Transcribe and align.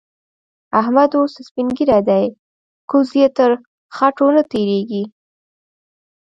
احمد 0.79 1.11
اوس 1.19 1.33
سپين 1.47 1.67
ږير 1.77 1.91
دی؛ 2.07 2.25
ګوز 2.91 3.09
يې 3.19 3.27
تر 3.37 3.49
خوټو 3.95 4.27
نه 4.35 4.43
تېرېږي. 4.51 5.03